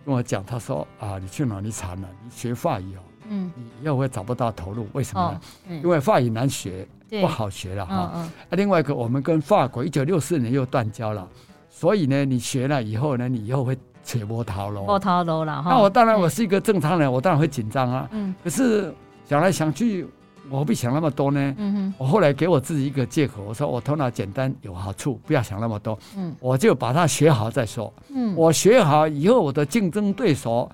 [0.05, 2.07] 跟我讲，他说啊，你去哪里惨了？
[2.23, 4.87] 你学法语哦，嗯，你以后会找不到头路。
[4.93, 5.75] 为什么呢？
[5.83, 6.87] 因为法语难学，
[7.21, 8.11] 不好学了哈。
[8.13, 11.27] 嗯嗯、啊，另外一个，我们跟法国一九六四年又断交了，
[11.69, 14.85] 所以呢，你学了以后呢，你以后会切波涛喽。
[14.85, 15.69] 波涛喽了哈。
[15.69, 18.07] 那我当然我是一个正常人，我当然会紧张啊。
[18.11, 18.33] 嗯。
[18.43, 18.93] 可是
[19.27, 20.07] 想来想去。
[20.47, 21.55] 我何必想那么多呢？
[21.57, 25.97] 嗯哼，我后来给我自己一个借口，我说我头脑简单有好处，不要想那么多。
[26.15, 27.91] 嗯，我就把它学好再说。
[28.09, 30.69] 嗯，我学好以后，我的竞争对手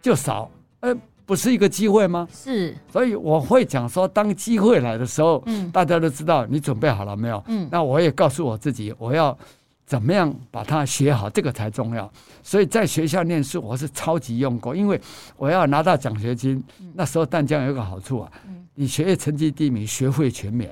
[0.00, 0.50] 就少。
[0.80, 0.96] 呃，
[1.30, 2.26] 不是一个机会吗？
[2.34, 2.76] 是。
[2.90, 7.40] 所以我会讲说，当机会来的时候，嗯，大家都知道你准备好了没有？
[7.46, 9.38] 嗯，那我也告诉我自己，我要
[9.86, 12.12] 怎么样把它学好，这个才重要。
[12.42, 15.00] 所以在学校念书，我是超级用功，因为
[15.36, 16.60] 我要拿到奖学金。
[16.94, 18.32] 那时候淡江有一个好处啊。
[18.74, 20.68] 你学业成绩第一名，学费全免。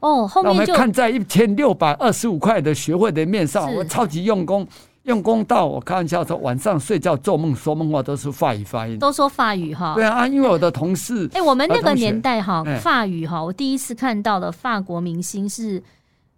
[0.00, 4.68] 哦，后面我们看在一千六百二十五块的学费的面上，我超级用功，
[5.04, 9.94] 用功到我开玩笑说，晚上睡觉做梦说梦话都是法语发音，都说法语哈。
[9.94, 15.82] 对啊，因为我的同事，哎，我们那个年代哈，法语哈，我第一次看到的法国明星是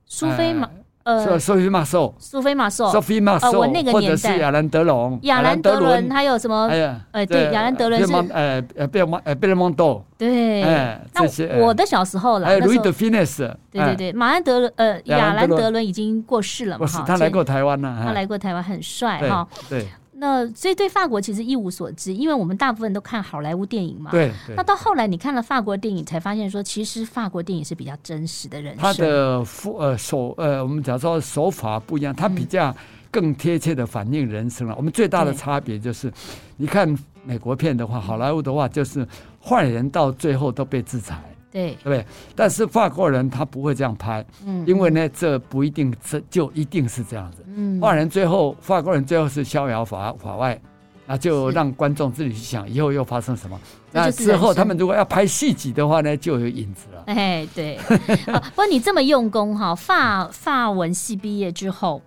[0.06, 0.68] 苏菲玛。
[1.06, 6.66] 呃，苏菲玛索，苏菲玛索，苏菲玛索，我那个年代，亚兰德龙，亚兰德伦，还有什么？
[6.66, 15.86] 哎呀，哎，对，亚兰德伦是，呃呃，贝尔蒙，呃，贝尔蒙多，对，哎，这些，我的小时候了，还有路易德菲内斯，对对对，马兰德，呃，亚兰德伦。
[15.86, 16.84] 已经过世了嘛？
[16.84, 19.86] 哈，他来过台湾呢，他来过台湾，很帅哈，对。
[20.18, 24.10] 那所以对法国其实一无所知，因为我们大部分都看好莱坞电影嘛。
[24.10, 24.32] 对。
[24.56, 28.82] 那到后来你看了法国电影，才发现说，其实法国电影是比较真实的人生。
[28.82, 29.44] 他的
[29.78, 32.74] 呃手呃，我们讲说手法不一样，他比较
[33.10, 34.74] 更贴切的反映人生了。
[34.74, 36.10] 嗯、我们最大的差别就是，
[36.56, 39.06] 你看美国片的话，好莱坞的话，就是
[39.42, 41.22] 坏人到最后都被制裁。
[41.56, 42.06] 对，对不对？
[42.34, 47.42] 但是法国人他不会这样拍，嗯，因为呢，这不一定，这就一定是这样子。
[47.46, 50.60] 嗯，坏人最后，法国人最后是逍遥法法外，
[51.06, 53.58] 那就让观众自己去想以后又发生什么。
[53.90, 57.04] 那之后他们如果要拍续集的话呢，就有影子了。
[57.06, 57.78] 哎，对。
[58.26, 62.02] 不过你这么用功哈，法法文系毕业之后，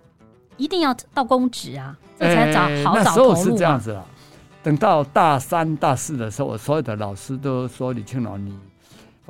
[0.56, 3.28] 一定要到公职啊，这才找好找投入。
[3.30, 4.06] 那时候是这样子了。
[4.62, 8.56] 等到大三、大四的时候，我所有的老师都说：“李庆龙，你。”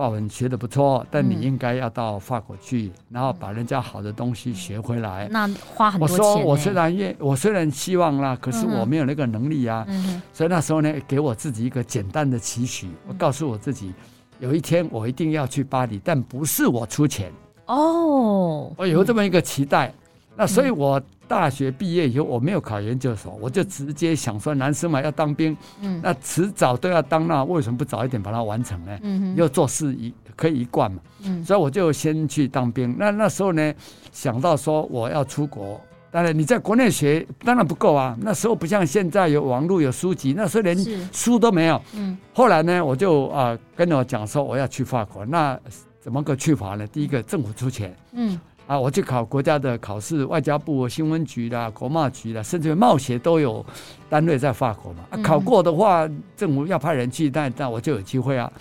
[0.01, 5.29] 法文学的不错，但你应该要到法国去，嗯、然后把人家好的东西学回来。
[5.31, 6.19] 那花很多钱。
[6.19, 9.85] 我说我虽然愿，我虽然希望啦，可是我没有那个能力啊。
[9.89, 13.93] 嗯、所以那时候呢，给我自己一个简单的期许，我告诉我自己，
[14.39, 17.31] 有一天我一定要去巴黎，但不是我出钱。
[17.67, 19.89] 哦，我有这么一个期待。
[19.89, 19.95] 嗯、
[20.37, 21.01] 那所以我。
[21.31, 28.99] 大学毕业以后，我没有考研究所，我就直接想说，男生嘛要当兵，嗯，那迟早都要当，那为什么不早一点把它完成呢？
[29.03, 32.97] 嗯哼，要做事一可以一贯嘛，嗯，所以我就先去当兵。
[32.99, 33.73] 那那时候呢，
[34.11, 40.77] 想到说我要出国，当然你在国内学当然不够啊，那时候不像现在有网络有书籍，那时候连
[41.13, 45.57] 书都没有，嗯，后来呢，我就啊、呃、跟我讲说我要去法国，那
[46.01, 46.85] 怎么个去法呢？
[46.89, 48.41] 第一个政府出钱，嗯。
[48.71, 53.67] 啊，我去考国家的考试，外交部新闻局啦、国贸局啦，甚至贸协都有
[54.09, 55.01] 单位在法国嘛。
[55.11, 58.53] 啊，考过的话，政府要派人去，那那我就有机会啊。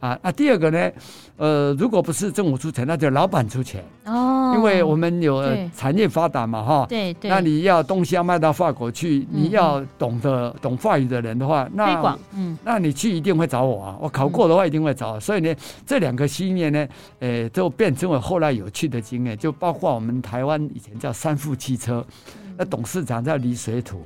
[0.00, 0.92] 啊，啊第二个呢，
[1.36, 3.82] 呃，如果不是政府出钱，那就老板出钱。
[4.04, 5.42] 哦，因为我们有
[5.76, 7.28] 产业发达嘛，哈，对对。
[7.28, 13.96] 那你要东西要卖到法国去，你要懂得懂法语的人的话，那嗯，那你去一定会找我啊。
[14.00, 15.52] 我考过的话一定会找，所以呢，
[15.84, 22.04] 这两个经验呢，呃，就变成我后来有趣的经验，就包括我们台湾以前叫三富汽车，
[22.56, 24.00] 那董事长叫李水土。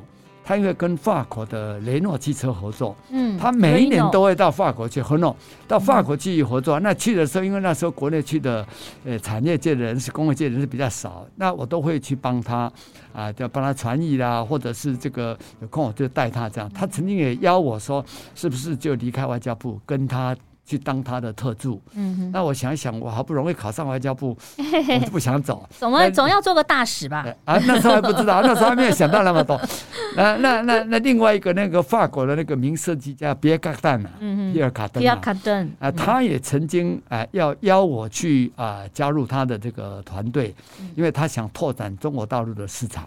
[0.49, 6.81] 他因为跟法国的雷诺汽车合作，嗯，他每一年都会到法国去合作，到法国去合作。
[6.81, 8.67] 那去的时候，因为那时候国内去的，
[9.05, 12.73] 呃，产业界的人士、工业界的人士比较少，那我都会去帮他，
[13.13, 16.71] 啊，就帮他传译啦，或者是这个有空我就带他这样。
[16.71, 18.03] 他曾经也邀我说，
[18.35, 20.35] 是不是就离开外交部跟他。
[20.69, 27.25] 去当他的特助，嗯哼，那我想一想，我好不容易考上外交部， 我就不想走，总要总要做个大使吧？
[27.47, 29.59] 啊，那时候还不知道，那时候还没有想到那么多。
[30.15, 40.55] 那那那那另外一个那个法国的那个名设计家比尔卡丹啊，嗯皮尔卡登，皮尔卡登啊，他也曾经啊要邀我去啊加入他的这个团队，
[40.95, 43.07] 因为他想拓展中国大陆的市场。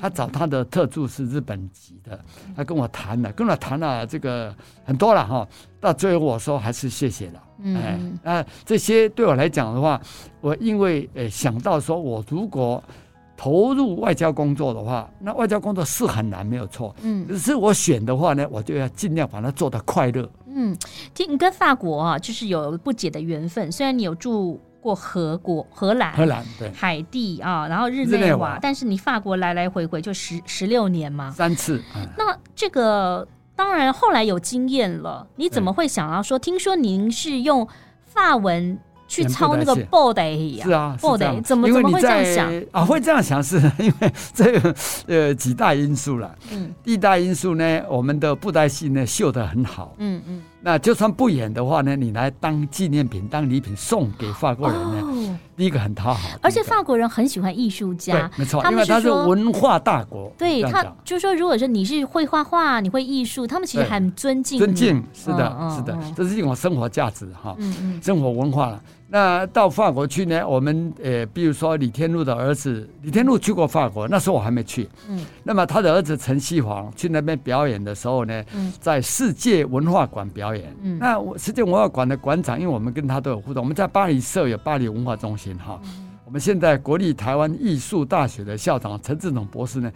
[0.00, 2.18] 他找他的特助是日本籍的，
[2.56, 5.46] 他跟我谈了，跟我谈了这个很多了哈。
[5.78, 7.42] 到最后我说还是谢谢了，
[7.76, 10.00] 哎，那这些对我来讲的话，
[10.40, 12.82] 我因为呃想到说我如果
[13.36, 20.26] 投入外交工作的话，那外交工作是很难，没有错，嗯，只是我选的话呢，我就要尽量把它做得快乐。
[20.46, 20.76] 嗯，
[21.12, 24.58] 听你跟法国啊，就是有不解的缘分，虽然你有住。
[24.80, 31.82] 过荷国、荷兰、荷兰对海地啊，然后日内瓦，但是你法国来来回回就十十六年嘛，三次。
[31.94, 36.38] 嗯、那这个当然后来有经验了，你怎么会想要说？
[36.38, 37.68] 听说您是用
[38.06, 38.78] 法文
[39.10, 40.64] 去抄那个布袋戏啊？
[40.64, 42.84] 是啊，布袋怎么怎么会这样想啊？
[42.84, 44.74] 会这样想是 因为这个
[45.08, 46.32] 呃几大因素了。
[46.52, 49.96] 嗯，第一大因素呢，我们的布袋戏呢绣得很好。
[49.98, 50.42] 嗯嗯。
[50.62, 56.28] 那就算不演的话呢，你来当纪念品、当礼品送给法国人呢，哦、第一个很讨好。
[56.42, 60.30] 而且法国人很喜欢艺术家，没错，因为他是文化大国。
[60.36, 64.58] 对他就是说，如果说你是会画画，你会艺术，他们其实很尊敬。
[64.58, 68.82] 尊敬是的，嗯、是的，嗯、这是一种生活价值哈，嗯嗯，生活文化了。
[69.12, 70.46] 那到法国去呢？
[70.46, 74.88] 我们呃，比如说李天禄的儿子李天禄去过法国，那时候我还没去。
[75.08, 75.26] 嗯。
[75.42, 78.44] 那么他的儿子陈锡煌去那边表演的时候呢，
[78.78, 80.72] 在世界文化馆表演。
[80.82, 80.96] 嗯。
[81.00, 85.80] 那世界文化馆的馆长，因为我们跟他都有互动，我们在巴黎设有巴黎文化中心哈。
[85.82, 86.08] 嗯。
[86.24, 89.92] 我们现在国立台湾艺术大学的校长陈志统博士呢，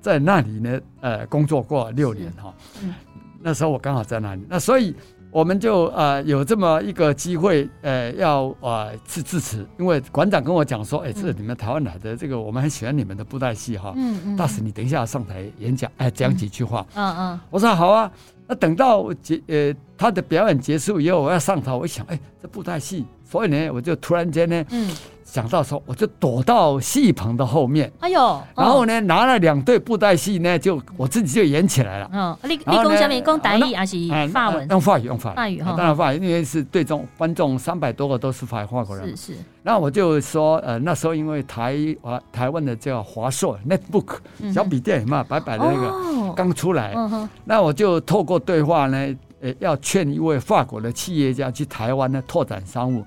[0.00, 2.54] 在那里呢，呃，工作过六年哈。
[2.80, 2.94] 嗯。
[3.40, 4.94] 那时候我刚好在那里，那所以。
[5.32, 18.12] 我们就呃有这么一个机会，呃要呃去支持，因为馆长跟我讲说，哎，这是你们台湾来的，这个我们很喜欢你们的布袋戏哈，嗯嗯，大使你等一下上台演讲，哎讲几句话，嗯嗯，我说好啊，
[18.46, 24.90] 那等到结呃他的表演结束以后，我要上台，我一想，哎，这布袋戏，所以呢，我就突然间呢，嗯。
[25.24, 27.90] 想到说，我就躲到戏棚的后面。
[28.00, 28.42] 哎呦！
[28.54, 32.10] 然后呢，拿了两对布袋戏呢，就我自己就演起来了。
[32.12, 33.20] 嗯，你你讲什么？
[33.22, 33.96] 讲台语还是
[34.28, 34.68] 法文？
[34.68, 35.36] 用法语，用法语。
[35.36, 39.08] 法语哈，当然法语，因为是对众观众三百多个都是法法国人。
[39.16, 39.38] 是是。
[39.62, 44.16] 那我就说，呃，那时候因为台华台湾的叫华硕 Netbook
[44.52, 46.94] 小笔电嘛，白白的那个刚出来。
[47.46, 53.04] 那我就透过对话呢，呃，要劝一位法国的企业家去台湾呢拓展商务。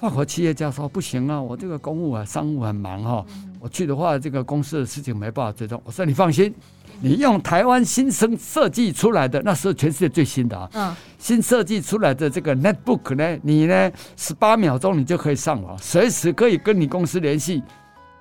[0.00, 3.24] 法国企业家说不行啊，我这个公务啊，商务很忙哈，
[3.60, 5.78] 我去的话，这个公司的事情没办法追踪。
[5.84, 6.54] 我说你放心，
[7.02, 17.62] 你用台湾新生设计出来的，那是全世界最新的啊，嗯，新设计出来的这个 Netbook 呢，你呢十八秒钟你就可以上网，随时可以跟你公司联系。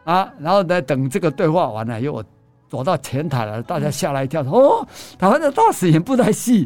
[0.03, 2.25] 啊，然后呢等这个对话完了以后，我
[2.69, 6.65] 走到前台了，大家吓了一跳，说哦，台湾的大使也不太细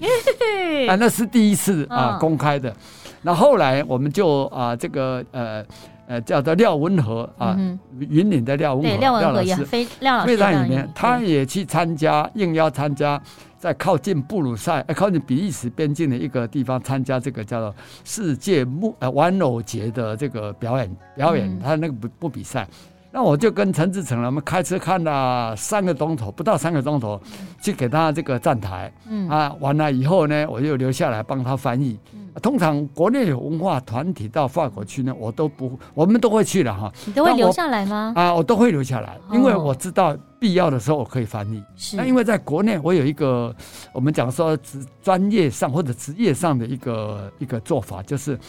[0.87, 2.17] 啊，那是第一次啊。
[2.19, 2.75] 公开的。
[3.21, 5.65] 那后来我们就啊这个呃。
[6.05, 7.57] 呃，叫做廖文和啊，
[7.97, 13.19] 云岭的廖文和，廖文和也非廖老师非常有名，他也去参加，应邀参加，
[13.57, 17.73] 在靠近布鲁塞，靠近比利时边境的一个地方参加这个叫做
[18.03, 22.67] 世界木呃玩偶节的这个表演表演，他那个不不比赛。
[23.15, 27.21] 那我就跟陈志成，我们开车看了三个钟头，不到三个钟头，
[27.61, 28.91] 去给他这个站台。
[29.07, 31.95] 嗯啊，完了以后呢，我又留下来帮他翻译。
[32.41, 36.91] 通常国内有文化团体到法国去呢，我都不，我们都会去了哈。
[37.05, 38.13] 你都会留下来吗？
[38.15, 41.63] 啊，我都会留下来，因为我知道必要的时候我可以翻译。
[41.75, 41.95] 是。
[41.95, 43.55] 那因为在国内，我有一个
[43.91, 48.39] 我们讲说职专业上或者职业上的一个一个做法，就是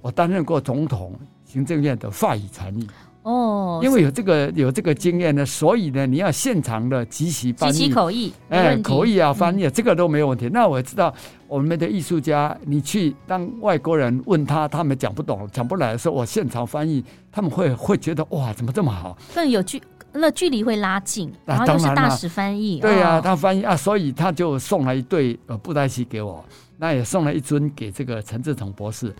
[0.00, 1.12] 我担任过总统
[1.44, 2.88] 行政院的法语传译。
[3.24, 10.48] 哦，因为有这个有这个经验呢，所以呢，你要现场的即席翻译，即席口译，哎，口译啊，翻译、嗯、这个都没有问题。
[10.52, 11.12] 那我知道
[11.48, 17.02] 我们的艺术家，你去当外国人问他，他们讲不懂、讲不来的时候，我现场翻译，
[17.32, 19.16] 他们会会觉得哇，怎么这么好？
[19.34, 26.44] 更有距，那距离会拉近，然后又是大使翻译，对呀、啊，他翻译啊，所以他就送了一对呃布袋戏给我。
[26.76, 29.14] 那也送了一尊给这个陈志同博士。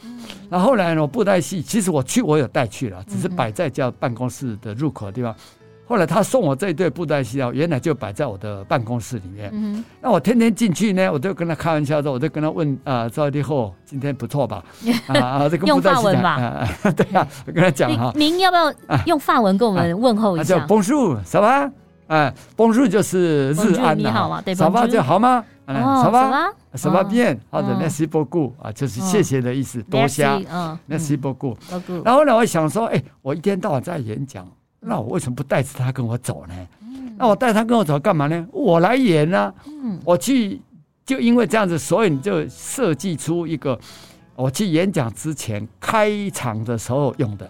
[0.48, 5.34] 那后来呢，布袋戏其实我去我有带去了，只是摆在叫办公室的入口的地方。
[5.86, 9.84] 后来他送我这一对布袋戏啊，原来就摆在我的办公室里面。
[10.00, 14.64] 那我天天进去呢，我都跟他开玩笑说，我就跟他问啊，赵立后今天不错吧？
[15.09, 16.66] 啊，这个用法文吧？
[16.96, 18.11] 对啊，我跟他讲哈。
[18.16, 18.72] 您要不要
[19.05, 20.59] 用法文跟我们问候一下？
[20.59, 21.70] 叫 Bonjour，什么？
[22.07, 24.42] 哎，Bonjour 就是日安呐好吗？
[24.42, 25.44] 对，什么就好吗？
[25.66, 26.52] 哦，什么？
[26.74, 27.40] 什么变？
[27.50, 30.26] 或者 Merci beaucoup 啊，就是谢谢的意思，多谢。
[30.52, 31.57] 嗯，Merci beaucoup。
[32.05, 34.46] 然后呢，我想说，哎，我一天到晚在演讲，
[34.80, 36.55] 那我为什么不带着他跟我走呢？
[37.16, 38.46] 那我带他跟我走干嘛呢？
[38.52, 39.55] 我来演呢。
[39.66, 40.61] 嗯，我去，
[41.07, 43.78] 就因为这样子，所以你就设计出一个，
[44.36, 47.48] 我去演讲之前开场的时候用的。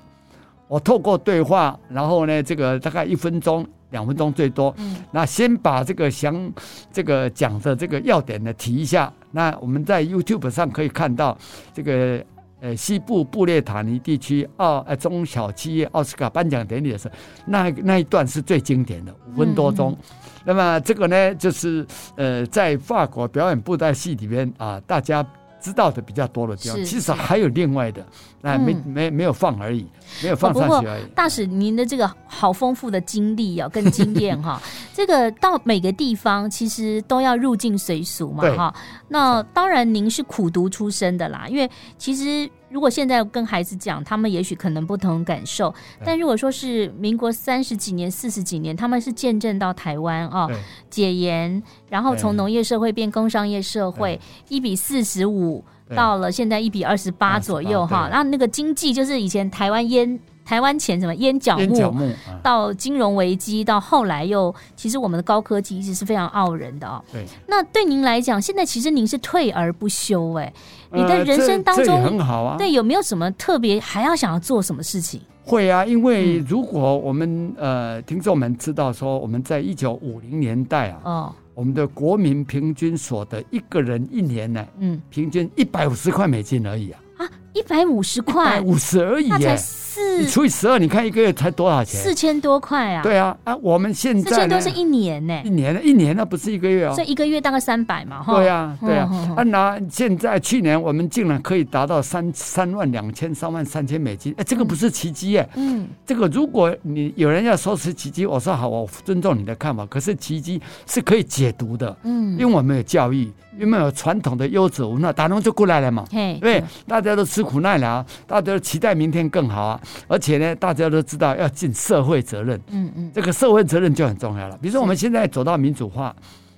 [0.68, 3.66] 我透过对话，然后呢，这个大概一分钟。
[3.95, 6.53] 两分钟最多，嗯，那先把这个想
[6.92, 9.11] 这个讲的这个要点呢提一下。
[9.30, 11.38] 那我们在 YouTube 上可以看到
[11.72, 12.22] 这个
[12.61, 17.14] 呃西部布列塔尼地区奥呃中小企业奥斯卡颁奖典礼的时候，
[17.47, 19.97] 那那一段是最经典的五分多钟。
[20.45, 21.86] 那么这个呢，就是
[22.16, 25.24] 呃在法国表演布袋戏里面啊，大家。
[25.64, 28.07] 知道的比较多的地方，其实还有另外的，
[28.45, 29.86] 那没没没有放而已，
[30.22, 31.05] 没有放上去而已。
[31.14, 34.61] 大使，您的这个好丰富的经历哦，跟经验哈，
[34.92, 38.74] 这个到每个地方其实都要入境随俗嘛哈。
[39.09, 42.49] 那当然，您是苦读出身的啦，因为其实。
[42.70, 45.72] 如果现在跟孩子讲，他们也许可能不同感受。
[46.05, 50.49] 但如果说是民国三十几年、四十几年，他们是见证到台湾啊
[50.90, 55.64] 解严，然后从农业社会变工商业社会，一比四十五
[55.95, 58.09] 到了现在一比二十八左右哈。
[58.09, 60.18] 然后那个经济就是以前台湾烟。
[60.45, 62.12] 台湾前什么烟脚木，
[62.43, 67.03] 到金融危机，到后来又，其实我们的高科技一直是非常傲人的哦。
[67.11, 70.53] 对，那对您来讲，现在其实您是退而不休哎，
[70.93, 72.59] 你的人生当中很好啊。
[72.59, 75.22] 对，有没有什么特别还要想要做什么事情？
[75.47, 87.00] 会啊，因为如果我们呃听众们知道说，我们在一九五零年代啊，哦，我们的国民平均所得一个人一年呢，嗯，平均一百五十块美金而已啊。
[87.18, 90.26] 啊，一百五十块，一百五十而已那才四。
[90.28, 92.00] 除以十二，你看一个月才多少钱？
[92.00, 93.02] 四千多块啊！
[93.05, 113.32] 对啊，啊，我们现在四千多是一年呢，一年一年那不是一个月哦，所以一个月大概三百嘛，对啊，对啊，啊，那现在去年我们竟然可以达到三三万两千、三万三千美金，哎，这个不是奇迹耶，嗯，这个如果你有人要说是奇迹，我说好，我尊重你的看法，可是奇迹是可以解读的，嗯，因为我们有教育。
[113.57, 116.05] 因为有传统的优质文化，打农就过来了嘛。
[116.11, 119.80] 对，对，大家都吃苦耐劳，大家都期待明天更好啊。
[120.09, 122.61] 而且呢，大家都知道要尽社会责任。
[122.70, 124.59] 嗯嗯，这个社会责任就很重要了。
[124.61, 126.14] 比如说，我们现在走到民主化，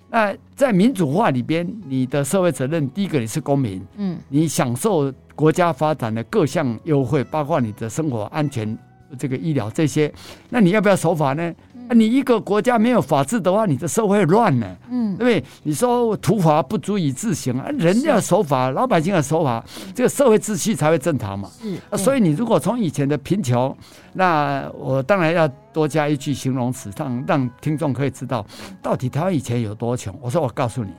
[0.08, 8.76] 那在民主化里边，你的社会责任，第一个你是公民，嗯，你享受国家发展的各项优惠，包括你的生活安全、
[9.18, 10.12] 这个医疗这些，
[10.48, 11.52] 那你要不要守法呢？
[11.94, 14.66] 你一个国家没有法治的话，你的社会乱呢。
[14.90, 15.44] 嗯，对不对？
[15.62, 19.64] 你说土法不足以自行啊，人要守法，老百姓要守法，
[19.94, 21.48] 这个社会秩序才会正常嘛。
[21.60, 23.76] 是，所以你如果从以前的贫穷，
[24.12, 28.44] 那我当然要多加一句形容词，让让听众可以知道
[28.82, 30.16] 到底台湾以前有多穷。
[30.20, 30.90] 我说我告诉你，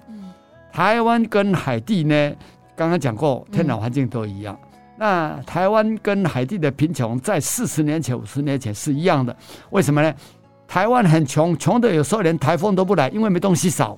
[0.71, 2.33] 台湾跟海地呢，
[2.75, 4.57] 刚刚讲过，天然环境都一样。
[4.99, 9.35] 那台湾跟海地的贫穷在四十年前、五十年前是一样的，
[9.69, 10.11] 为什么呢？
[10.67, 13.95] 台湾很穷，穷的有时候连台风都不来，因为没东西扫。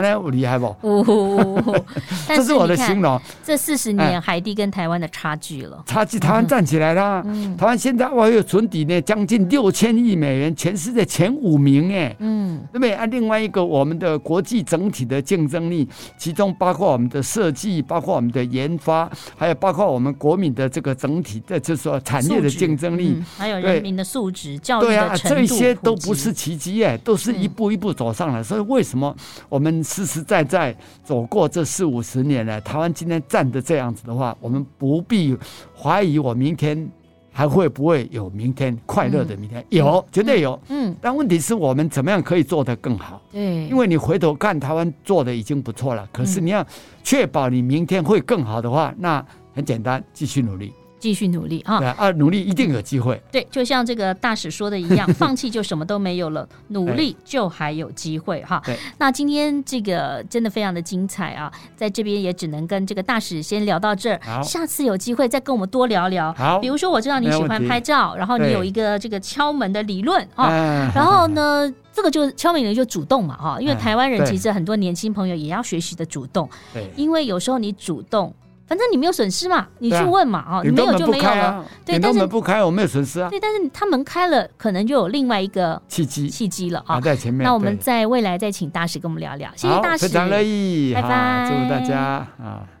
[0.00, 0.74] 那我厉害不？
[2.26, 3.20] 这是我的形容。
[3.42, 5.82] 这四十年海地跟台湾的差距了。
[5.86, 7.22] 差距，台湾站起来了。
[7.56, 12.14] 台湾现在我有存底呢，将近六千亿美元，全世界前五名哎。
[12.18, 13.06] 嗯，对不对啊？
[13.06, 28.42] 另外一个，我们的国际整体的竞争力，其中包括我们的设计，包括我们的研发，还有包括我们国民的这个整体的，就是说产业的竞争力，还有人民的素质、教育的程度，这些都不是奇迹哎，都是一步一步走上来。
[28.42, 29.14] 所以为什么
[29.48, 29.82] 我们？
[29.88, 35.36] 实实在在走过这四五十年来，台湾今天站的这样子的话，我们不必
[35.74, 36.86] 怀疑我明天
[37.32, 40.60] 还会不会有明天快乐的明天，有，绝对有。
[40.68, 43.22] 嗯，但问题是我们怎么样可以做得更好？
[43.32, 46.64] 对，因为你回头看台湾做的已经不错了，可是你要
[47.02, 49.24] 确保你明天会更好的话，那
[49.54, 50.72] 很简单，继续努力。
[50.98, 51.76] 继续努力啊！
[51.96, 53.20] 啊，努力一定有机会。
[53.30, 58.60] 对，就像这个大使说的一样， 放弃就什么都没有了，努力就还有机会哈。
[58.64, 64.42] 对，那今天这个真的非常的精彩啊，在这边也只能跟这个大使先聊到这儿。
[64.42, 66.32] 下次有机会再跟我们多聊聊。
[66.34, 76.48] 好，比如说我知道你喜欢拍照，然后你有一个这个敲门的理论啊，然后呢，这个就敲门的就主动嘛哈，因为台湾人其实很多年轻朋友也要学习的主动。
[76.74, 78.34] 对，因为有时候你主动。
[78.68, 81.64] 反正你没有损失嘛，你去问嘛，哦，你没有就没有了。
[81.84, 83.30] 对，但是门不开，我没有损失啊。
[83.30, 87.00] 对，但是他门开了，可能就有另外一个契机，契机了啊。
[87.00, 87.44] 在前面。
[87.44, 91.98] 那我们在未来再请大使跟我们聊聊，谢谢大使，非常乐意，拜拜，祝大家
[92.38, 92.77] 啊。